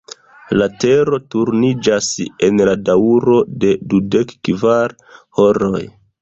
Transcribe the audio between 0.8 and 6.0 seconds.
Tero turniĝas en la daŭro de dudekkvar horoj.